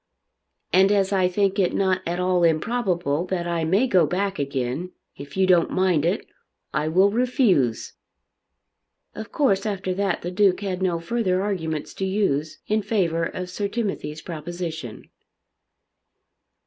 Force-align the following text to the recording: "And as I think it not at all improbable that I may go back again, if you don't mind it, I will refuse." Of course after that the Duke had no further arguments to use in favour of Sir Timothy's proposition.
"And 0.73 0.91
as 0.91 1.13
I 1.13 1.27
think 1.27 1.59
it 1.59 1.75
not 1.75 2.01
at 2.07 2.19
all 2.19 2.43
improbable 2.43 3.23
that 3.27 3.45
I 3.45 3.63
may 3.65 3.85
go 3.85 4.07
back 4.07 4.39
again, 4.39 4.93
if 5.15 5.37
you 5.37 5.45
don't 5.45 5.69
mind 5.69 6.05
it, 6.05 6.25
I 6.73 6.87
will 6.87 7.11
refuse." 7.11 7.93
Of 9.13 9.31
course 9.31 9.63
after 9.63 9.93
that 9.93 10.23
the 10.23 10.31
Duke 10.31 10.61
had 10.61 10.81
no 10.81 10.99
further 10.99 11.43
arguments 11.43 11.93
to 11.93 12.05
use 12.05 12.57
in 12.65 12.81
favour 12.81 13.25
of 13.25 13.51
Sir 13.51 13.67
Timothy's 13.67 14.23
proposition. 14.23 15.07